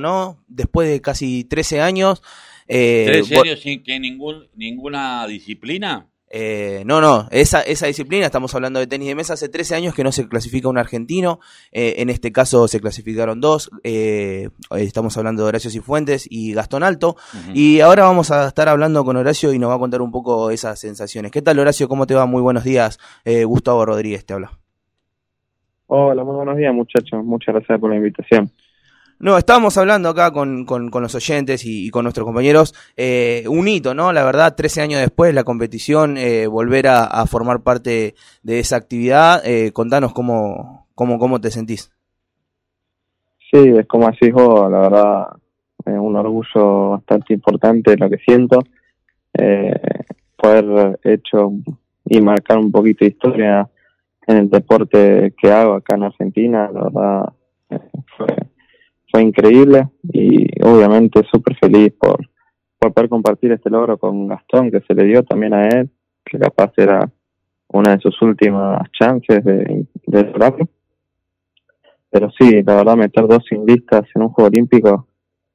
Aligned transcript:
¿no? 0.00 0.38
Después 0.46 0.88
de 0.88 1.00
casi 1.00 1.44
13 1.44 1.80
años. 1.80 2.22
Eh, 2.68 3.22
¿13 3.24 3.40
años 3.40 3.60
sin 3.60 3.82
que 3.82 3.98
ningún, 3.98 4.48
ninguna 4.54 5.26
disciplina? 5.26 6.06
Eh, 6.34 6.82
no, 6.86 7.02
no, 7.02 7.28
esa, 7.30 7.60
esa 7.60 7.86
disciplina, 7.88 8.24
estamos 8.24 8.54
hablando 8.54 8.80
de 8.80 8.86
tenis 8.86 9.08
de 9.08 9.14
mesa, 9.14 9.34
hace 9.34 9.50
13 9.50 9.74
años 9.74 9.94
que 9.94 10.02
no 10.02 10.12
se 10.12 10.26
clasifica 10.28 10.66
un 10.66 10.78
argentino, 10.78 11.40
eh, 11.72 11.96
en 11.98 12.08
este 12.08 12.32
caso 12.32 12.68
se 12.68 12.80
clasificaron 12.80 13.42
dos, 13.42 13.70
eh, 13.84 14.48
estamos 14.70 15.14
hablando 15.18 15.42
de 15.42 15.50
Horacio 15.50 15.70
Cifuentes 15.70 16.26
y 16.30 16.54
Gastón 16.54 16.84
Alto, 16.84 17.16
y 17.52 17.80
ahora 17.80 18.04
vamos 18.04 18.30
a 18.30 18.48
estar 18.48 18.70
hablando 18.70 19.04
con 19.04 19.18
Horacio 19.18 19.52
y 19.52 19.58
nos 19.58 19.68
va 19.68 19.74
a 19.74 19.78
contar 19.78 20.00
un 20.00 20.10
poco 20.10 20.50
esas 20.50 20.80
sensaciones. 20.80 21.32
¿Qué 21.32 21.42
tal 21.42 21.58
Horacio? 21.58 21.86
¿Cómo 21.86 22.06
te 22.06 22.14
va? 22.14 22.24
Muy 22.24 22.40
buenos 22.40 22.64
días, 22.64 22.98
Gustavo 23.44 23.84
Rodríguez 23.84 24.24
te 24.24 24.32
habla. 24.32 24.58
Hola, 25.88 26.24
muy 26.24 26.36
buenos 26.36 26.56
días 26.56 26.72
muchachos, 26.72 27.22
muchas 27.22 27.56
gracias 27.56 27.78
por 27.78 27.90
la 27.90 27.96
invitación. 27.96 28.50
No, 29.22 29.38
estábamos 29.38 29.78
hablando 29.78 30.08
acá 30.08 30.32
con, 30.32 30.64
con, 30.64 30.90
los 30.90 31.14
oyentes 31.14 31.64
y, 31.64 31.90
con 31.90 32.02
nuestros 32.02 32.26
compañeros, 32.26 32.74
eh, 32.96 33.44
un 33.48 33.68
hito, 33.68 33.94
¿no? 33.94 34.12
La 34.12 34.24
verdad, 34.24 34.56
13 34.56 34.82
años 34.82 35.00
después, 35.00 35.32
la 35.32 35.44
competición, 35.44 36.16
eh, 36.16 36.48
volver 36.48 36.88
a, 36.88 37.24
formar 37.26 37.62
parte 37.62 38.16
de 38.42 38.58
esa 38.58 38.74
actividad. 38.74 39.40
Eh, 39.46 39.70
contanos 39.72 40.12
cómo, 40.12 40.88
cómo, 40.96 41.20
cómo 41.20 41.40
te 41.40 41.52
sentís. 41.52 41.92
Sí, 43.48 43.58
es 43.58 43.86
como 43.86 44.08
así 44.08 44.32
vos, 44.32 44.68
la 44.68 44.80
verdad, 44.80 45.28
es 45.84 45.96
un 45.96 46.16
orgullo 46.16 46.90
bastante 46.90 47.32
importante 47.34 47.96
lo 47.96 48.10
que 48.10 48.18
siento. 48.26 48.58
Eh, 49.34 49.80
poder 50.36 50.98
hecho 51.04 51.52
y 52.06 52.20
marcar 52.20 52.58
un 52.58 52.72
poquito 52.72 53.04
de 53.04 53.12
historia 53.12 53.70
en 54.26 54.36
el 54.36 54.50
deporte 54.50 55.32
que 55.40 55.52
hago 55.52 55.74
acá 55.74 55.94
en 55.94 56.02
Argentina, 56.02 56.68
la 56.72 56.82
verdad, 56.82 57.32
fue 58.16 58.26
fue 59.12 59.22
increíble 59.22 59.88
y 60.12 60.46
obviamente 60.64 61.20
súper 61.30 61.56
feliz 61.56 61.92
por, 62.00 62.26
por 62.78 62.92
poder 62.94 63.10
compartir 63.10 63.52
este 63.52 63.70
logro 63.70 63.98
con 63.98 64.26
Gastón, 64.26 64.70
que 64.70 64.80
se 64.80 64.94
le 64.94 65.04
dio 65.04 65.22
también 65.22 65.52
a 65.52 65.68
él, 65.68 65.90
que 66.24 66.38
capaz 66.38 66.72
era 66.78 67.08
una 67.68 67.92
de 67.96 68.00
sus 68.00 68.20
últimas 68.22 68.90
chances 68.92 69.44
de, 69.44 69.86
de. 70.06 70.68
Pero 72.10 72.30
sí, 72.38 72.62
la 72.62 72.76
verdad, 72.76 72.96
meter 72.96 73.26
dos 73.26 73.44
sin 73.48 73.64
listas 73.66 74.02
en 74.14 74.22
un 74.22 74.28
juego 74.30 74.48
olímpico, 74.48 75.06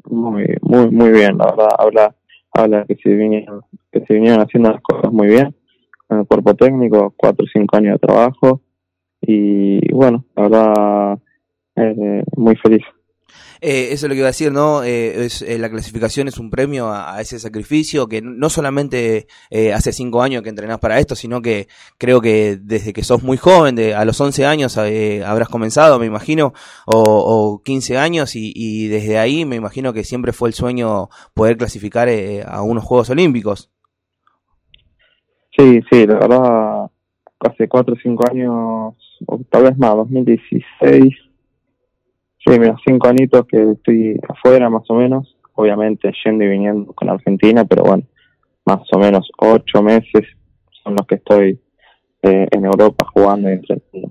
muy, 0.06 0.46
muy, 0.62 0.90
muy 0.90 1.12
bien. 1.12 1.38
La 1.38 1.46
verdad, 1.48 1.70
habla, 1.78 2.16
habla 2.52 2.86
que 2.86 2.96
se 2.96 3.10
vinieron, 3.10 3.62
que 3.92 4.06
se 4.06 4.14
vinieron 4.14 4.42
haciendo 4.42 4.72
las 4.72 4.82
cosas 4.82 5.12
muy 5.12 5.28
bien, 5.28 5.56
con 6.08 6.20
el 6.20 6.26
cuerpo 6.28 6.56
técnico, 6.56 7.14
cuatro 7.16 7.46
o 7.46 7.50
cinco 7.52 7.78
años 7.78 7.94
de 8.00 8.08
trabajo. 8.08 8.62
Y 9.22 9.94
bueno, 9.94 10.26
la 10.36 10.44
verdad, 10.44 11.20
eh, 11.76 12.24
muy 12.36 12.56
feliz. 12.56 12.84
Eh, 13.62 13.90
eso 13.92 14.06
es 14.06 14.10
lo 14.10 14.10
que 14.10 14.20
iba 14.20 14.28
a 14.28 14.30
decir, 14.30 14.52
¿no? 14.52 14.84
Eh, 14.84 15.26
es, 15.26 15.42
eh, 15.42 15.58
la 15.58 15.70
clasificación 15.70 16.28
es 16.28 16.38
un 16.38 16.50
premio 16.50 16.90
a, 16.92 17.20
ese 17.22 17.40
sacrificio 17.40 18.08
que 18.08 18.22
no 18.22 18.50
solamente 18.50 19.28
hace 19.74 19.92
cinco 19.92 20.22
años 20.22 20.44
que 20.44 20.50
entrenás 20.50 20.80
para 20.80 21.00
esto, 21.00 21.16
sino 21.16 21.42
que 21.42 21.68
creo 21.98 22.22
que 22.22 22.58
desde 22.62 22.94
que 22.94 23.04
sos 23.04 23.24
muy 23.24 23.38
joven, 23.38 23.76
de, 23.76 23.96
a 23.96 24.06
los 24.06 24.20
11 24.22 24.46
años 24.46 24.78
habrás 24.78 25.50
comenzado, 25.50 26.00
me 26.00 26.06
imagino, 26.06 26.54
o, 26.86 27.02
o 27.02 27.64
15 27.64 27.98
años, 27.98 28.36
y, 28.36 28.88
desde 28.88 29.18
ahí 29.18 29.46
me 29.46 29.56
imagino 29.56 29.94
que 29.94 30.04
siempre 30.04 30.32
fue 30.34 30.50
el 30.50 30.54
sueño 30.54 31.10
poder 31.34 31.58
clasificar 31.58 32.10
a 32.46 32.62
unos 32.62 32.84
Juegos 32.84 33.10
Olímpicos. 33.10 33.72
Sí, 35.58 35.82
sí, 35.92 36.06
la 36.06 36.20
verdad, 36.20 36.92
hace 37.40 37.68
cuatro 37.68 37.96
o 37.96 37.98
cinco 38.02 38.24
años, 38.30 38.96
o 39.26 39.40
tal 39.50 39.64
vez 39.64 39.78
más, 39.78 39.96
2016 39.96 41.27
Sí, 42.46 42.60
mira, 42.60 42.76
cinco 42.86 43.08
añitos 43.08 43.46
que 43.48 43.72
estoy 43.72 44.20
afuera 44.28 44.70
más 44.70 44.84
o 44.90 44.96
menos, 44.96 45.36
obviamente 45.56 46.12
yendo 46.24 46.44
y 46.44 46.48
viniendo 46.48 46.94
con 46.94 47.10
Argentina, 47.10 47.66
pero 47.66 47.84
bueno, 47.84 48.04
más 48.66 48.80
o 48.92 49.00
menos 49.00 49.30
ocho 49.40 49.82
meses 49.82 50.24
son 50.84 50.96
los 50.96 51.08
que 51.08 51.16
estoy 51.16 51.60
eh, 52.24 52.48
en 52.50 52.66
Europa 52.66 53.06
jugando 53.14 53.52
y 53.52 53.62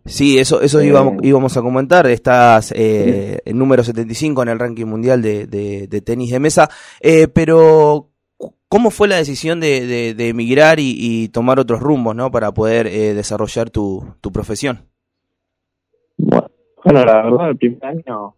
Sí, 0.05 0.39
eso, 0.39 0.61
eso 0.61 0.81
eh, 0.81 0.87
íbamos, 0.87 1.17
íbamos 1.23 1.57
a 1.57 1.63
comentar, 1.63 2.07
estás 2.07 2.73
eh, 2.77 3.39
en 3.45 3.59
número 3.59 3.83
75 3.83 4.43
en 4.43 4.49
el 4.49 4.59
ranking 4.59 4.87
mundial 4.87 5.21
de, 5.21 5.47
de, 5.47 6.01
tenis 6.03 6.31
de 6.31 6.39
mesa, 6.39 6.71
eh, 7.01 7.27
pero 7.29 8.11
¿cómo 8.69 8.91
fue 8.91 9.09
la 9.09 9.17
decisión 9.17 9.59
de, 9.61 10.15
de, 10.15 10.29
emigrar 10.29 10.79
y, 10.79 10.95
y, 10.97 11.29
tomar 11.29 11.59
otros 11.59 11.81
rumbos 11.81 12.15
¿no? 12.15 12.31
para 12.31 12.53
poder 12.53 12.89
desarrollar 12.89 13.71
tu, 13.71 14.07
tu 14.21 14.31
profesión? 14.31 14.87
Bueno, 16.87 17.05
la 17.05 17.21
verdad, 17.21 17.51
el 17.51 17.57
primer 17.57 17.85
año, 17.85 18.37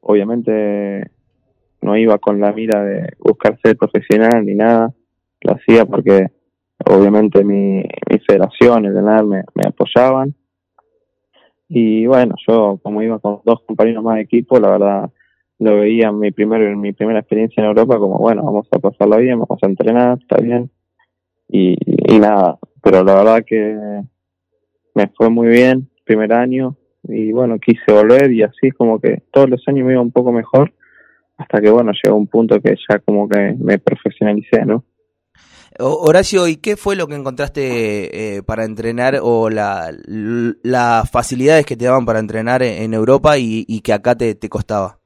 obviamente, 0.00 1.10
no 1.82 1.94
iba 1.94 2.16
con 2.16 2.40
la 2.40 2.50
mira 2.50 2.82
de 2.82 3.06
buscar 3.18 3.58
ser 3.62 3.76
profesional 3.76 4.46
ni 4.46 4.54
nada. 4.54 4.94
Lo 5.42 5.52
hacía 5.52 5.84
porque, 5.84 6.28
obviamente, 6.86 7.44
mi, 7.44 7.82
mi 7.82 8.18
federación, 8.26 8.86
el 8.86 8.96
ENAR, 8.96 9.26
me, 9.26 9.44
me 9.54 9.68
apoyaban. 9.68 10.34
Y 11.68 12.06
bueno, 12.06 12.34
yo, 12.48 12.80
como 12.82 13.02
iba 13.02 13.18
con 13.18 13.42
dos 13.44 13.60
compañeros 13.66 14.02
más 14.02 14.14
de 14.14 14.22
equipo, 14.22 14.58
la 14.58 14.70
verdad, 14.70 15.10
lo 15.58 15.76
veía 15.76 16.08
en 16.08 16.18
mi, 16.18 16.30
primer, 16.30 16.74
mi 16.74 16.94
primera 16.94 17.18
experiencia 17.18 17.60
en 17.60 17.68
Europa 17.68 17.98
como, 17.98 18.16
bueno, 18.16 18.42
vamos 18.42 18.66
a 18.70 18.78
pasarlo 18.78 19.18
bien, 19.18 19.38
vamos 19.38 19.62
a 19.62 19.66
entrenar, 19.66 20.18
está 20.18 20.40
bien. 20.40 20.70
Y, 21.46 21.76
y 21.84 22.18
nada, 22.18 22.58
pero 22.82 23.04
la 23.04 23.16
verdad 23.16 23.44
que 23.46 24.00
me 24.94 25.08
fue 25.08 25.28
muy 25.28 25.48
bien 25.48 25.90
primer 26.06 26.32
año, 26.32 26.74
y 27.04 27.32
bueno, 27.32 27.58
quise 27.58 27.92
volver 27.92 28.32
y 28.32 28.42
así 28.42 28.70
como 28.70 29.00
que 29.00 29.22
todos 29.32 29.48
los 29.48 29.62
años 29.66 29.86
me 29.86 29.92
iba 29.92 30.02
un 30.02 30.12
poco 30.12 30.32
mejor 30.32 30.72
hasta 31.36 31.60
que 31.60 31.70
bueno, 31.70 31.92
llegó 32.02 32.16
un 32.16 32.26
punto 32.26 32.60
que 32.60 32.76
ya 32.88 32.98
como 33.00 33.28
que 33.28 33.54
me 33.58 33.78
profesionalicé, 33.78 34.64
¿no? 34.64 34.84
Horacio, 35.78 36.46
¿y 36.48 36.56
qué 36.56 36.76
fue 36.76 36.96
lo 36.96 37.06
que 37.06 37.14
encontraste 37.14 38.36
eh, 38.36 38.42
para 38.42 38.64
entrenar 38.64 39.18
o 39.22 39.48
las 39.48 41.10
facilidades 41.10 41.64
que 41.64 41.76
te 41.76 41.86
daban 41.86 42.04
para 42.04 42.18
entrenar 42.18 42.62
en 42.62 42.92
Europa 42.92 43.38
y, 43.38 43.80
que 43.80 43.94
acá 43.94 44.14
te, 44.14 44.34
te, 44.34 44.50
costaba? 44.50 44.98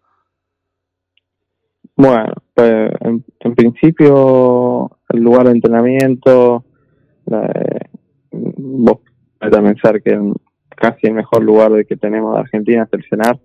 Bueno, 1.97 2.33
pues, 2.53 2.91
en, 3.01 3.55
principio 3.55 4.91
el 5.09 5.21
lugar 5.21 5.47
de 5.47 5.53
entrenamiento, 5.53 6.65
eh, 7.31 7.89
vos 8.33 8.99
pensar 9.77 10.03
que 10.03 10.19
casi 10.77 11.07
el 11.07 11.15
mejor 11.15 11.43
lugar 11.43 11.73
de 11.73 11.85
que 11.85 11.97
tenemos 11.97 12.35
de 12.35 12.41
Argentina 12.41 12.85
es 12.85 12.93
el 12.93 13.39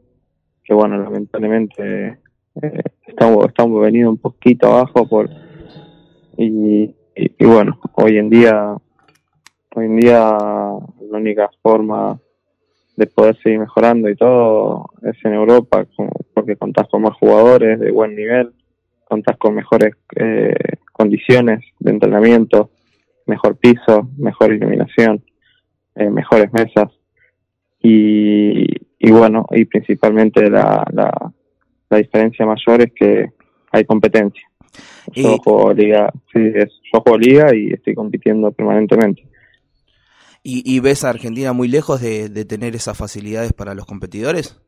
que 0.64 0.74
bueno, 0.74 0.97
lamentablemente 0.97 2.19
eh, 2.62 2.84
estamos, 3.08 3.47
estamos 3.47 3.81
venido 3.81 4.09
un 4.09 4.18
poquito 4.18 4.68
abajo 4.68 5.08
por 5.08 5.30
y, 6.38 6.94
y, 7.16 7.46
bueno, 7.46 7.80
hoy 7.94 8.18
en 8.18 8.30
día 8.30 8.75
hoy 9.75 9.86
en 9.86 10.00
día 10.00 10.20
la 10.20 11.18
única 11.18 11.50
forma 11.62 12.20
de 12.97 13.08
poder 13.08 13.38
seguir 13.41 13.59
mejorando 13.59 14.09
y 14.09 14.16
todo 14.16 14.90
es 15.02 15.18
en 15.24 15.34
Europa 15.34 15.86
porque 16.34 16.58
contás 16.58 16.88
con 16.90 17.02
más 17.02 17.16
jugadores 17.18 17.80
de 17.80 17.91
buen 17.91 18.16
nivel, 18.16 18.53
contás 19.06 19.38
con 19.38 19.56
mejores 19.56 19.96
eh, 20.16 20.53
condiciones 20.91 21.64
de 21.80 21.91
entrenamiento, 21.91 22.70
mejor 23.25 23.58
piso, 23.58 24.09
mejor 24.18 24.53
iluminación, 24.53 25.24
eh, 25.96 26.09
mejores 26.09 26.52
mesas 26.53 26.91
y, 27.81 28.66
y 29.00 29.12
bueno, 29.12 29.46
y 29.52 29.66
principalmente 29.66 30.50
la, 30.50 30.86
la, 30.94 31.34
la 31.90 31.97
diferencia 31.97 32.46
mayor 32.46 32.81
es 32.81 32.94
que 32.94 33.31
hay 33.72 33.86
competencia. 33.86 34.44
Yo 35.14 35.38
juego 35.38 35.74
liga, 35.74 36.12
sí, 36.31 36.40
es, 36.53 36.70
yo 36.94 37.02
juego 37.02 37.18
liga 37.18 37.56
y 37.56 37.74
estoy 37.74 37.94
compitiendo 37.94 38.52
permanentemente. 38.52 39.28
¿Y, 40.44 40.64
y 40.66 40.80
ves 40.80 41.03
a 41.03 41.09
Argentina 41.09 41.53
muy 41.53 41.68
lejos 41.68 42.02
de, 42.02 42.30
de, 42.30 42.46
tener 42.46 42.75
esas 42.75 42.97
facilidades 42.97 43.53
para 43.53 43.75
los 43.75 43.86
competidores? 43.86 44.59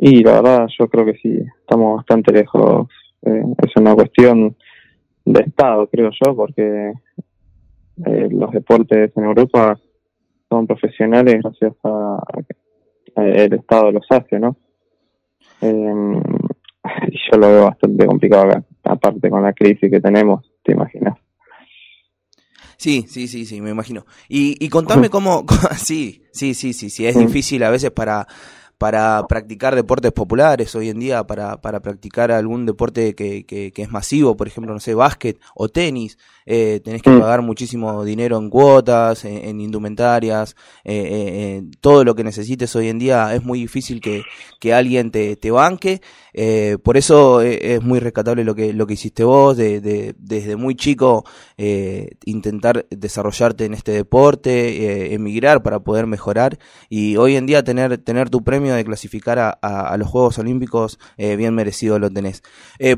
Y 0.00 0.22
la 0.22 0.40
verdad, 0.40 0.66
yo 0.78 0.88
creo 0.88 1.04
que 1.04 1.14
sí, 1.14 1.38
estamos 1.60 1.96
bastante 1.96 2.32
lejos. 2.32 2.88
Eh, 3.22 3.42
es 3.64 3.76
una 3.76 3.94
cuestión 3.94 4.56
de 5.24 5.40
Estado, 5.40 5.86
creo 5.88 6.10
yo, 6.10 6.36
porque 6.36 6.92
eh, 8.06 8.28
los 8.30 8.52
deportes 8.52 9.12
en 9.16 9.24
Europa 9.24 9.78
son 10.48 10.66
profesionales 10.66 11.40
gracias 11.42 11.72
a, 11.84 12.22
el 13.16 13.52
Estado 13.54 13.92
los 13.92 14.06
hace, 14.10 14.38
¿no? 14.38 14.56
Eh, 15.60 15.94
yo 17.30 17.38
lo 17.38 17.48
veo 17.48 17.64
bastante 17.64 18.06
complicado 18.06 18.44
acá, 18.44 18.64
aparte 18.84 19.30
con 19.30 19.42
la 19.42 19.52
crisis 19.52 19.90
que 19.90 20.00
tenemos, 20.00 20.44
te 20.62 20.72
imaginas. 20.72 21.18
Sí, 22.76 23.06
sí, 23.08 23.26
sí, 23.26 23.46
sí, 23.46 23.60
me 23.62 23.70
imagino. 23.70 24.04
Y, 24.28 24.62
y 24.64 24.68
contame 24.68 25.08
cómo, 25.10 25.44
sí, 25.76 26.24
sí, 26.32 26.54
sí, 26.54 26.72
sí, 26.72 26.90
sí, 26.90 27.06
es 27.06 27.18
difícil 27.18 27.62
a 27.62 27.70
veces 27.70 27.90
para, 27.90 28.26
para 28.78 29.26
practicar 29.28 29.74
deportes 29.74 30.12
populares 30.12 30.74
hoy 30.74 30.90
en 30.90 30.98
día, 30.98 31.26
para, 31.26 31.60
para 31.60 31.80
practicar 31.80 32.30
algún 32.30 32.66
deporte 32.66 33.14
que, 33.14 33.44
que, 33.46 33.72
es 33.74 33.90
masivo, 33.90 34.36
por 34.36 34.46
ejemplo, 34.46 34.72
no 34.72 34.80
sé, 34.80 34.94
básquet 34.94 35.38
o 35.54 35.68
tenis, 35.68 36.18
eh, 36.44 36.80
tenés 36.84 37.02
que 37.02 37.10
mm. 37.10 37.20
pagar 37.20 37.42
muchísimo 37.42 38.04
dinero 38.04 38.38
en 38.38 38.50
cuotas, 38.50 39.24
en, 39.24 39.60
indumentarias, 39.60 40.56
eh, 40.84 41.62
todo 41.80 42.04
lo 42.04 42.14
que 42.14 42.24
necesites 42.24 42.74
hoy 42.76 42.88
en 42.88 42.98
día 42.98 43.34
es 43.34 43.42
muy 43.44 43.60
difícil 43.60 44.00
que, 44.00 44.22
que 44.60 44.74
alguien 44.74 45.10
te, 45.10 45.36
te 45.36 45.50
banque. 45.50 46.00
Eh, 46.38 46.76
por 46.82 46.98
eso 46.98 47.40
eh, 47.40 47.76
es 47.76 47.82
muy 47.82 47.98
rescatable 47.98 48.44
lo 48.44 48.54
que, 48.54 48.74
lo 48.74 48.86
que 48.86 48.92
hiciste 48.92 49.24
vos, 49.24 49.56
de, 49.56 49.80
de 49.80 50.14
desde 50.18 50.56
muy 50.56 50.74
chico 50.74 51.24
eh, 51.56 52.10
intentar 52.26 52.84
desarrollarte 52.90 53.64
en 53.64 53.72
este 53.72 53.92
deporte, 53.92 55.14
emigrar 55.14 55.62
para 55.62 55.80
poder 55.80 56.06
mejorar 56.06 56.58
y 56.90 57.16
hoy 57.16 57.36
en 57.36 57.46
día 57.46 57.64
tener, 57.64 57.96
tener 57.98 58.28
tu 58.28 58.44
premio 58.44 58.65
de 58.74 58.84
clasificar 58.84 59.38
a, 59.38 59.50
a, 59.50 59.96
los 59.96 60.08
Juegos 60.08 60.38
Olímpicos, 60.38 60.98
bien 61.16 61.54
merecido 61.54 61.98
lo 61.98 62.10
tenés. 62.10 62.42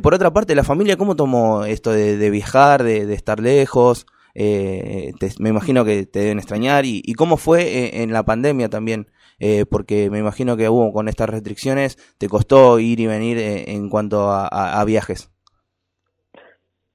por 0.02 0.14
otra 0.14 0.32
parte, 0.32 0.54
la 0.54 0.64
familia, 0.64 0.96
¿cómo 0.96 1.16
tomó 1.16 1.64
esto 1.64 1.90
de, 1.92 2.30
viajar, 2.30 2.82
de, 2.82 3.12
estar 3.12 3.40
lejos? 3.40 4.06
me 4.34 5.48
imagino 5.48 5.84
que 5.84 6.06
te 6.06 6.20
deben 6.20 6.38
extrañar 6.38 6.84
y, 6.86 7.12
cómo 7.14 7.36
fue 7.36 8.02
en 8.02 8.12
la 8.12 8.24
pandemia 8.24 8.68
también 8.68 9.08
eh, 9.40 9.66
porque 9.70 10.10
me 10.10 10.18
imagino 10.18 10.56
que 10.56 10.68
hubo 10.68 10.92
con 10.92 11.08
estas 11.08 11.30
restricciones, 11.30 11.96
te 12.18 12.28
costó 12.28 12.78
ir 12.80 12.98
y 12.98 13.06
venir 13.06 13.38
eh, 13.38 13.72
en 13.72 13.88
cuanto 13.88 14.30
a, 14.30 14.84
viajes. 14.84 15.30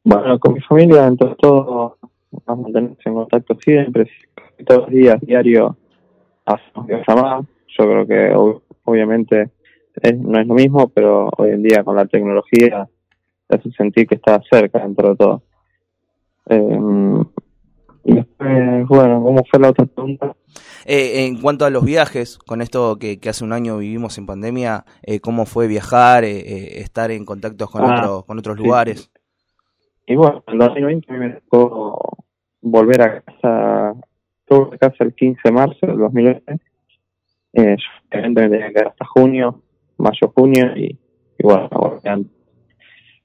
Bueno, 0.03 0.37
con 0.39 0.53
mi 0.53 0.61
familia, 0.61 1.05
entre 1.07 1.35
todo, 1.35 1.97
nos 2.45 2.59
mantenemos 2.59 2.97
en 3.05 3.13
contacto 3.13 3.55
siempre, 3.61 4.09
todos 4.65 4.81
los 4.81 4.89
días, 4.89 5.21
diario, 5.21 5.77
hacemos 6.45 6.87
llamadas. 7.07 7.45
Yo 7.77 7.85
creo 7.85 8.05
que 8.05 8.35
obviamente 8.83 9.51
no 10.15 10.39
es 10.39 10.47
lo 10.47 10.55
mismo, 10.55 10.89
pero 10.89 11.29
hoy 11.37 11.51
en 11.51 11.63
día 11.63 11.83
con 11.83 11.95
la 11.95 12.05
tecnología 12.05 12.87
te 13.47 13.55
hace 13.55 13.71
sentir 13.71 14.07
que 14.07 14.15
estás 14.15 14.41
cerca 14.49 14.79
dentro 14.79 15.09
de 15.09 15.15
todo. 15.15 15.43
Eh, 16.49 17.23
y 18.05 18.15
después, 18.15 18.87
bueno, 18.87 19.23
¿cómo 19.23 19.43
fue 19.49 19.59
la 19.59 19.69
otra 19.69 19.85
pregunta? 19.85 20.35
Eh, 20.85 21.25
en 21.25 21.41
cuanto 21.41 21.65
a 21.65 21.69
los 21.69 21.85
viajes, 21.85 22.37
con 22.37 22.61
esto 22.61 22.97
que, 22.99 23.17
hace 23.29 23.43
un 23.43 23.53
año 23.53 23.77
vivimos 23.77 24.17
en 24.17 24.25
pandemia, 24.25 24.83
eh, 25.03 25.19
¿cómo 25.21 25.45
fue 25.45 25.67
viajar, 25.67 26.25
eh, 26.25 26.81
estar 26.81 27.11
en 27.11 27.23
contacto 27.23 27.67
con, 27.67 27.83
ah, 27.83 27.95
otros 27.95 28.25
con 28.25 28.39
otros 28.39 28.57
lugares? 28.57 29.11
Y 30.05 30.15
bueno, 30.15 30.43
en 30.47 30.57
2020 30.57 31.13
me 31.13 31.29
tocó 31.29 32.17
volver 32.61 33.01
a 33.01 33.21
casa, 33.21 33.93
tuve 34.45 34.77
casa 34.77 35.05
el 35.05 35.13
15 35.13 35.39
de 35.45 35.51
marzo 35.51 35.87
del 35.87 35.97
2020. 35.97 36.72
Eh, 37.53 37.77
tenía 38.09 38.49
que 38.49 38.79
hasta 38.79 39.05
junio, 39.05 39.61
mayo, 39.97 40.33
junio, 40.35 40.75
y, 40.75 40.97
y 41.37 41.43
bueno, 41.43 41.69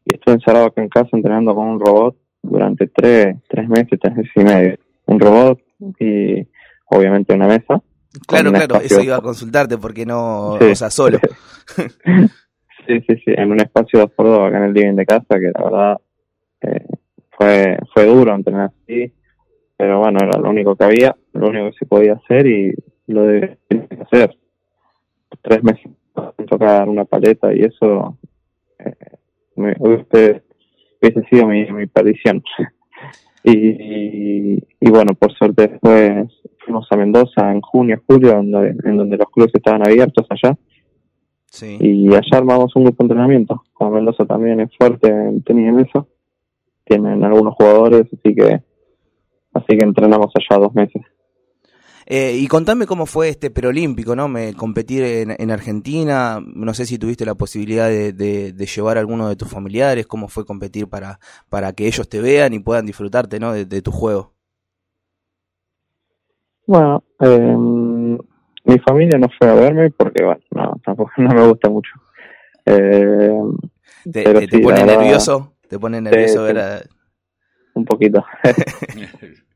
y 0.08 0.14
estuve 0.14 0.34
encerrado 0.36 0.66
acá 0.66 0.82
en 0.82 0.88
casa 0.88 1.10
entrenando 1.12 1.54
con 1.54 1.68
un 1.68 1.80
robot 1.80 2.16
durante 2.42 2.86
tres, 2.86 3.36
tres 3.46 3.68
meses, 3.68 3.98
tres 4.00 4.16
meses 4.16 4.32
y 4.36 4.40
medio. 4.40 4.78
Un 5.06 5.20
robot 5.20 5.60
y 6.00 6.46
obviamente 6.86 7.34
una 7.34 7.46
mesa. 7.46 7.82
Claro, 8.26 8.50
claro, 8.50 8.76
eso 8.76 9.02
iba 9.02 9.16
a 9.16 9.20
consultarte 9.20 9.76
porque 9.76 10.06
no, 10.06 10.54
o 10.54 10.74
sea, 10.74 10.90
solo. 10.90 11.18
sí, 11.76 13.00
sí, 13.06 13.16
sí, 13.24 13.32
en 13.36 13.52
un 13.52 13.60
espacio 13.60 14.08
por 14.08 14.26
dos 14.26 14.48
acá 14.48 14.58
en 14.58 14.64
el 14.64 14.72
living 14.72 14.96
de 14.96 15.04
casa 15.04 15.38
que 15.38 15.52
la 15.54 15.64
verdad 15.64 16.00
eh, 16.62 16.86
fue, 17.30 17.78
fue 17.92 18.06
duro 18.06 18.34
entrenar 18.34 18.70
así, 18.82 19.12
pero 19.76 20.00
bueno, 20.00 20.18
era 20.22 20.38
lo 20.38 20.48
único 20.48 20.74
que 20.74 20.84
había, 20.84 21.14
lo 21.34 21.48
único 21.48 21.70
que 21.70 21.78
se 21.78 21.86
podía 21.86 22.14
hacer 22.14 22.46
y 22.46 22.74
lo 23.08 23.22
de 23.22 23.58
hacer. 24.00 24.36
Tres 25.42 25.62
meses 25.62 25.90
tocar 26.48 26.88
una 26.88 27.04
paleta 27.04 27.52
y 27.54 27.60
eso 27.60 28.16
eh, 28.78 28.94
me, 29.56 29.76
hubiese, 29.78 30.42
hubiese 31.00 31.22
sido 31.28 31.46
mi, 31.46 31.70
mi 31.72 31.86
perdición. 31.86 32.42
Y, 33.44 34.58
y, 34.80 34.90
bueno, 34.90 35.14
por 35.14 35.32
suerte 35.32 35.68
después 35.68 36.28
fuimos 36.58 36.86
a 36.90 36.96
Mendoza 36.96 37.50
en 37.50 37.60
junio, 37.62 38.02
julio, 38.04 38.34
donde, 38.34 38.74
en 38.84 38.96
donde 38.96 39.16
los 39.16 39.30
clubes 39.30 39.52
estaban 39.54 39.86
abiertos 39.86 40.26
allá. 40.28 40.58
Y 41.80 42.08
allá 42.08 42.36
armamos 42.36 42.74
un 42.74 42.84
grupo 42.84 43.04
de 43.04 43.06
entrenamiento. 43.06 43.62
Como 43.72 43.92
Mendoza 43.92 44.26
también 44.26 44.60
es 44.60 44.76
fuerte 44.76 45.08
en 45.08 45.78
eso. 45.78 46.08
Tienen 46.84 47.24
algunos 47.24 47.54
jugadores, 47.54 48.06
así 48.12 48.34
que 48.34 48.60
así 49.54 49.78
que 49.78 49.84
entrenamos 49.84 50.32
allá 50.34 50.60
dos 50.60 50.74
meses. 50.74 51.02
Eh, 52.10 52.38
y 52.40 52.46
contame 52.46 52.86
cómo 52.86 53.04
fue 53.04 53.28
este 53.28 53.50
preolímpico, 53.50 54.16
¿no? 54.16 54.28
Me, 54.28 54.54
competir 54.54 55.02
en, 55.04 55.50
Argentina, 55.50 56.40
no 56.42 56.72
sé 56.72 56.86
si 56.86 56.98
tuviste 56.98 57.26
la 57.26 57.34
posibilidad 57.34 57.86
de, 57.86 58.14
de, 58.14 58.66
llevar 58.66 58.96
a 58.96 59.00
alguno 59.00 59.28
de 59.28 59.36
tus 59.36 59.48
familiares, 59.48 60.06
cómo 60.06 60.26
fue 60.26 60.46
competir 60.46 60.88
para, 60.88 61.20
para 61.50 61.74
que 61.74 61.86
ellos 61.86 62.08
te 62.08 62.22
vean 62.22 62.54
y 62.54 62.60
puedan 62.60 62.86
disfrutarte, 62.86 63.38
¿no? 63.38 63.52
De, 63.52 63.82
tu 63.82 63.90
juego. 63.90 64.32
Bueno, 66.66 67.04
em, 67.20 68.14
mi 68.64 68.78
familia 68.86 69.18
no 69.18 69.28
fue 69.38 69.50
a 69.50 69.54
verme 69.54 69.90
porque, 69.90 70.24
bueno, 70.24 70.40
no, 70.52 70.80
tampoco 70.82 71.10
no 71.18 71.28
me 71.28 71.46
gusta 71.46 71.68
mucho. 71.68 71.90
Eh, 72.64 73.38
¿Te, 74.10 74.58
pone 74.62 74.82
nervioso? 74.82 75.52
¿Te 75.68 75.78
pone 75.78 76.00
nervioso 76.00 76.44
ver 76.44 76.88
Un 77.74 77.84
poquito. 77.84 78.24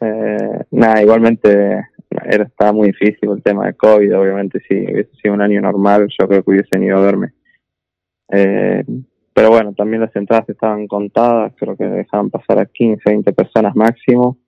Eh, 0.00 0.64
nada, 0.70 1.02
igualmente 1.02 1.86
era, 2.10 2.44
estaba 2.44 2.72
muy 2.72 2.88
difícil 2.88 3.30
el 3.30 3.42
tema 3.42 3.66
de 3.66 3.74
COVID, 3.74 4.16
obviamente 4.16 4.60
si 4.68 4.74
hubiese 4.74 5.10
sido 5.22 5.34
un 5.34 5.42
año 5.42 5.60
normal 5.60 6.06
yo 6.18 6.28
creo 6.28 6.42
que 6.42 6.50
hubiesen 6.50 6.82
ido 6.82 6.98
a 6.98 7.00
verme. 7.00 7.32
Eh, 8.30 8.84
pero 9.32 9.50
bueno, 9.50 9.74
también 9.74 10.00
las 10.00 10.14
entradas 10.16 10.48
estaban 10.48 10.86
contadas, 10.86 11.52
creo 11.56 11.76
que 11.76 11.84
dejaban 11.84 12.30
pasar 12.30 12.58
a 12.58 12.66
15, 12.66 13.02
20 13.04 13.32
personas 13.32 13.74
máximo. 13.76 14.38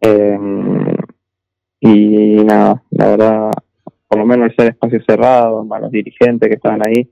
Eh, 0.00 0.38
y 1.80 2.44
nada, 2.44 2.82
la 2.90 3.08
verdad, 3.08 3.50
por 4.08 4.18
lo 4.18 4.26
menos 4.26 4.48
el 4.48 4.56
ser 4.56 4.68
espacio 4.70 5.00
cerrado, 5.06 5.64
más 5.64 5.82
los 5.82 5.90
dirigentes 5.90 6.48
que 6.48 6.54
estaban 6.54 6.80
ahí, 6.86 7.10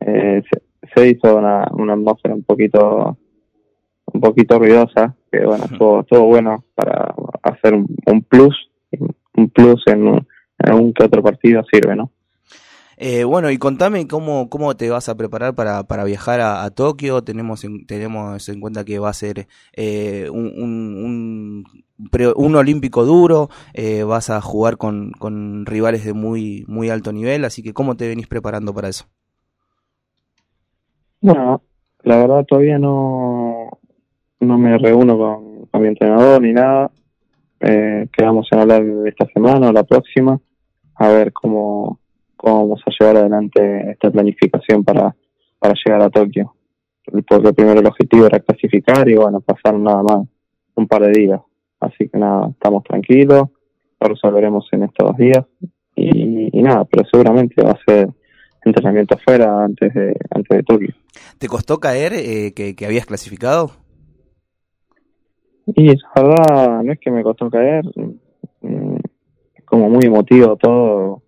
eh, 0.00 0.42
se, 0.94 1.08
hizo 1.08 1.36
una, 1.36 1.66
una 1.72 1.92
atmósfera 1.92 2.34
un 2.34 2.44
poquito 2.44 3.18
un 4.12 4.20
poquito 4.20 4.58
ruidosa, 4.58 5.14
que 5.34 5.46
bueno, 5.46 5.64
todo, 5.78 6.02
todo 6.04 6.22
bueno 6.24 6.64
para 6.74 7.14
hacer 7.42 7.74
un, 7.74 8.22
plus, 8.22 8.70
un 9.36 9.48
plus 9.50 9.82
en 9.86 10.06
un, 10.06 10.92
que 10.92 11.04
otro 11.04 11.22
partido 11.22 11.62
sirve, 11.70 11.96
¿no? 11.96 12.10
Eh, 12.96 13.24
bueno, 13.24 13.50
y 13.50 13.58
contame 13.58 14.06
cómo, 14.06 14.48
cómo 14.48 14.76
te 14.76 14.88
vas 14.88 15.08
a 15.08 15.16
preparar 15.16 15.56
para, 15.56 15.82
para 15.82 16.04
viajar 16.04 16.40
a, 16.40 16.70
Tokio. 16.70 17.24
Tenemos 17.24 17.64
en, 17.64 17.86
tenemos 17.86 18.48
en 18.48 18.60
cuenta 18.60 18.84
que 18.84 19.00
va 19.00 19.10
a 19.10 19.14
ser 19.14 19.48
eh, 19.72 20.28
un, 20.30 20.52
un, 20.56 21.64
un, 22.36 22.56
olímpico 22.56 23.04
duro, 23.04 23.48
eh, 23.72 24.04
vas 24.04 24.30
a 24.30 24.40
jugar 24.40 24.76
con, 24.76 25.10
con 25.10 25.66
rivales 25.66 26.04
de 26.04 26.12
muy, 26.12 26.64
muy 26.68 26.88
alto 26.88 27.12
nivel, 27.12 27.44
así 27.44 27.64
que 27.64 27.72
¿cómo 27.72 27.96
te 27.96 28.06
venís 28.06 28.28
preparando 28.28 28.72
para 28.72 28.88
eso? 28.88 29.06
Bueno, 31.20 31.62
la 32.04 32.18
verdad 32.18 32.44
todavía 32.44 32.78
no, 32.78 33.43
no 34.44 34.58
me 34.58 34.78
reúno 34.78 35.18
con, 35.18 35.82
mi 35.82 35.88
entrenador 35.88 36.40
ni 36.42 36.52
nada. 36.52 36.90
Eh, 37.60 38.06
quedamos 38.12 38.46
en 38.52 38.58
hablar 38.60 38.84
esta 39.06 39.26
semana 39.26 39.68
o 39.68 39.72
la 39.72 39.84
próxima, 39.84 40.38
a 40.96 41.08
ver 41.08 41.32
cómo, 41.32 41.98
cómo 42.36 42.68
vamos 42.68 42.82
a 42.86 42.90
llevar 42.90 43.16
adelante 43.16 43.90
esta 43.90 44.10
planificación 44.10 44.84
para, 44.84 45.16
para 45.58 45.74
llegar 45.84 46.02
a 46.02 46.10
Tokio. 46.10 46.54
Porque 47.04 47.52
primero 47.52 47.80
el 47.80 47.86
objetivo 47.86 48.26
era 48.26 48.40
clasificar 48.40 49.08
y 49.08 49.14
bueno, 49.14 49.40
pasar 49.40 49.74
nada 49.74 50.02
más 50.02 50.28
un 50.74 50.86
par 50.86 51.02
de 51.02 51.12
días. 51.12 51.40
Así 51.80 52.08
que 52.08 52.18
nada, 52.18 52.48
estamos 52.50 52.84
tranquilos, 52.84 53.48
lo 54.00 54.08
resolveremos 54.08 54.66
en 54.72 54.84
estos 54.84 55.08
dos 55.08 55.16
días 55.16 55.44
y, 55.96 56.62
nada, 56.62 56.84
pero 56.84 57.04
seguramente 57.10 57.62
va 57.62 57.72
a 57.72 57.84
ser 57.84 58.08
entrenamiento 58.64 59.14
afuera 59.14 59.64
antes 59.64 59.92
de, 59.92 60.16
antes 60.30 60.56
de 60.56 60.62
Tokio. 60.62 60.94
¿Te 61.38 61.46
costó 61.46 61.78
caer 61.78 62.14
eh, 62.14 62.52
que, 62.54 62.74
que 62.74 62.86
habías 62.86 63.06
clasificado? 63.06 63.83
Y 65.66 65.88
la 65.88 65.96
verdad, 66.14 66.82
no 66.82 66.92
es 66.92 66.98
que 67.00 67.10
me 67.10 67.22
costó 67.22 67.50
caer, 67.50 67.84
mm, 68.60 68.96
como 69.64 69.88
muy 69.88 70.04
emotivo 70.04 70.56
todo, 70.56 71.22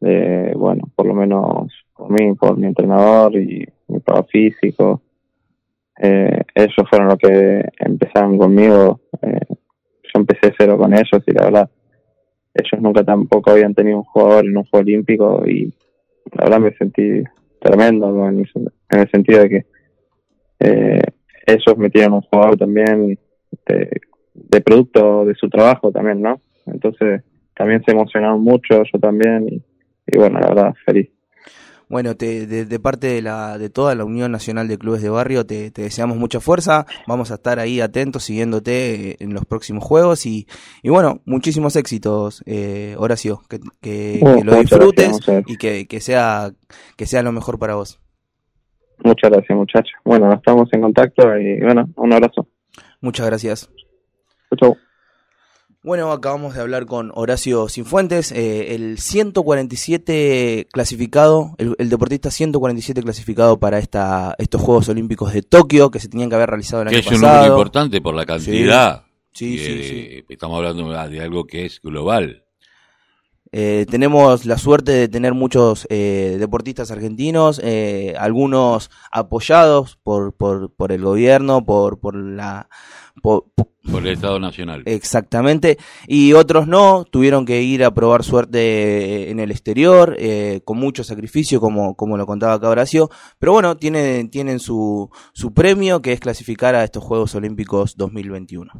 de, 0.00 0.52
bueno, 0.56 0.84
por 0.94 1.06
lo 1.06 1.14
menos 1.14 1.72
por 1.96 2.10
mí, 2.10 2.34
por 2.34 2.56
mi 2.56 2.66
entrenador 2.66 3.34
y 3.36 3.66
mi 3.88 4.00
papá 4.00 4.24
físico. 4.24 5.02
Eh, 5.98 6.42
ellos 6.54 6.88
fueron 6.88 7.08
los 7.08 7.18
que 7.18 7.64
empezaron 7.78 8.38
conmigo. 8.38 9.00
Eh, 9.22 9.46
yo 9.48 10.20
empecé 10.20 10.52
cero 10.56 10.76
con 10.76 10.92
ellos 10.92 11.22
y 11.26 11.32
la 11.32 11.44
verdad, 11.44 11.70
ellos 12.54 12.82
nunca 12.82 13.04
tampoco 13.04 13.50
habían 13.50 13.74
tenido 13.74 13.98
un 13.98 14.04
jugador 14.04 14.44
en 14.44 14.56
un 14.56 14.64
juego 14.64 14.84
olímpico 14.84 15.42
y 15.46 15.72
la 16.32 16.44
verdad 16.44 16.60
me 16.60 16.72
sentí 16.76 17.22
tremendo 17.60 18.28
en, 18.28 18.46
el 18.90 19.10
sentido 19.10 19.42
de 19.42 19.48
que 19.48 19.66
eh, 20.60 21.02
ellos 21.46 21.76
metieron 21.76 22.14
un 22.14 22.20
jugador 22.22 22.56
también 22.56 23.18
de, 23.66 24.60
producto 24.60 25.24
de 25.24 25.34
su 25.34 25.48
trabajo 25.48 25.90
también, 25.90 26.22
¿no? 26.22 26.40
Entonces 26.66 27.22
también 27.54 27.82
se 27.84 27.92
emocionaron 27.92 28.42
mucho, 28.42 28.82
yo 28.92 28.98
también, 28.98 29.46
y, 29.48 29.62
y 30.06 30.18
bueno, 30.18 30.40
la 30.40 30.48
verdad, 30.48 30.74
feliz. 30.84 31.10
Bueno, 31.88 32.16
te, 32.16 32.46
de, 32.46 32.80
parte 32.80 33.08
de, 33.08 33.22
la, 33.22 33.58
de 33.58 33.68
toda 33.68 33.94
la 33.94 34.04
Unión 34.04 34.32
Nacional 34.32 34.68
de 34.68 34.78
Clubes 34.78 35.02
de 35.02 35.10
Barrio, 35.10 35.44
te, 35.44 35.70
deseamos 35.70 36.16
mucha 36.16 36.40
fuerza. 36.40 36.86
Vamos 37.06 37.30
a 37.30 37.34
estar 37.34 37.58
ahí 37.58 37.80
atentos, 37.80 38.24
siguiéndote 38.24 39.10
eh, 39.10 39.16
en 39.20 39.34
los 39.34 39.44
próximos 39.44 39.84
juegos. 39.84 40.24
Y, 40.26 40.46
y 40.82 40.88
bueno, 40.88 41.20
muchísimos 41.26 41.76
éxitos, 41.76 42.42
eh, 42.46 42.96
Horacio. 42.98 43.42
Que, 43.48 43.60
que, 43.80 44.20
lo 44.44 44.56
disfrutes 44.56 45.20
y 45.46 45.56
que, 45.56 45.86
que, 45.86 46.00
sea, 46.00 46.50
que 46.96 47.06
sea 47.06 47.22
lo 47.22 47.32
mejor 47.32 47.58
para 47.58 47.74
vos. 47.74 48.00
Muchas 49.04 49.30
gracias, 49.30 49.56
muchachos. 49.56 49.92
Bueno, 50.04 50.32
estamos 50.32 50.68
en 50.72 50.80
contacto 50.80 51.38
y 51.38 51.60
bueno, 51.60 51.88
un 51.96 52.12
abrazo. 52.12 52.48
Muchas 53.04 53.26
gracias. 53.26 53.70
Chau. 54.56 54.78
Bueno, 55.82 56.10
acabamos 56.10 56.54
de 56.54 56.62
hablar 56.62 56.86
con 56.86 57.12
Horacio 57.14 57.68
Sinfuentes, 57.68 58.32
eh, 58.32 58.74
el 58.74 58.98
147 58.98 60.68
clasificado, 60.72 61.54
el, 61.58 61.90
deportista 61.90 62.30
147 62.30 63.02
clasificado 63.02 63.60
para 63.60 63.78
esta, 63.78 64.34
estos 64.38 64.62
Juegos 64.62 64.88
Olímpicos 64.88 65.34
de 65.34 65.42
Tokio 65.42 65.90
que 65.90 66.00
se 66.00 66.08
tenían 66.08 66.30
que 66.30 66.36
haber 66.36 66.48
realizado 66.48 66.80
el 66.80 66.88
año 66.88 66.96
pasado. 66.96 67.10
Que 67.10 67.14
es 67.14 67.22
un 67.22 67.28
número 67.28 67.52
importante 67.52 68.00
por 68.00 68.14
la 68.14 68.24
cantidad. 68.24 69.04
Sí, 69.32 69.58
sí, 69.58 69.82
sí, 69.84 70.24
Estamos 70.26 70.56
hablando 70.56 70.88
de 71.10 71.20
algo 71.20 71.46
que 71.46 71.66
es 71.66 71.82
global. 71.82 72.43
Eh, 73.56 73.86
tenemos 73.88 74.46
la 74.46 74.58
suerte 74.58 74.90
de 74.90 75.06
tener 75.06 75.32
muchos 75.32 75.86
eh, 75.88 76.38
deportistas 76.40 76.90
argentinos, 76.90 77.60
eh, 77.62 78.16
algunos 78.18 78.90
apoyados 79.12 79.96
por, 80.02 80.32
por, 80.32 80.72
por 80.72 80.90
el 80.90 81.02
gobierno, 81.02 81.64
por, 81.64 82.00
por 82.00 82.16
la 82.16 82.68
por, 83.22 83.46
el 83.98 84.06
Estado 84.08 84.38
Nacional. 84.38 84.82
Exactamente. 84.86 85.78
Y 86.06 86.32
otros 86.32 86.66
no, 86.66 87.04
tuvieron 87.04 87.46
que 87.46 87.62
ir 87.62 87.84
a 87.84 87.92
probar 87.92 88.24
suerte 88.24 89.30
en 89.30 89.40
el 89.40 89.50
exterior, 89.50 90.16
eh, 90.18 90.60
con 90.64 90.78
mucho 90.78 91.04
sacrificio, 91.04 91.60
como, 91.60 91.94
como 91.94 92.16
lo 92.16 92.26
contaba 92.26 92.54
acá 92.54 92.68
Horacio. 92.68 93.10
Pero 93.38 93.52
bueno, 93.52 93.76
tienen, 93.76 94.30
tienen 94.30 94.58
su, 94.58 95.10
su 95.32 95.54
premio, 95.54 96.02
que 96.02 96.12
es 96.12 96.20
clasificar 96.20 96.74
a 96.74 96.84
estos 96.84 97.04
Juegos 97.04 97.34
Olímpicos 97.34 97.96
2021. 97.96 98.72